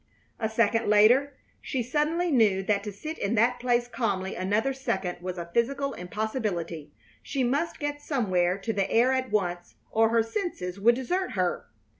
A 0.39 0.49
second 0.49 0.87
later 0.89 1.35
she 1.61 1.83
suddenly 1.83 2.31
knew 2.31 2.63
that 2.63 2.83
to 2.85 2.91
sit 2.91 3.19
in 3.19 3.35
that 3.35 3.59
place 3.59 3.87
calmly 3.87 4.33
another 4.33 4.73
second 4.73 5.19
was 5.21 5.37
a 5.37 5.51
physical 5.53 5.93
impossibility. 5.93 6.91
She 7.21 7.43
must 7.43 7.77
get 7.79 8.01
somewhere 8.01 8.57
to 8.57 8.73
the 8.73 8.89
air 8.89 9.11
at 9.11 9.29
once 9.29 9.75
or 9.91 10.09
her 10.09 10.23
senses 10.23 10.79
would 10.79 10.95
desert 10.95 11.33
her. 11.33 11.65